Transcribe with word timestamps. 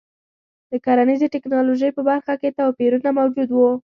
د 0.71 0.73
کرنیزې 0.85 1.27
ټکنالوژۍ 1.33 1.89
په 1.97 2.01
برخه 2.09 2.33
کې 2.41 2.55
توپیرونه 2.59 3.09
موجود 3.19 3.49
وو. 3.51 3.71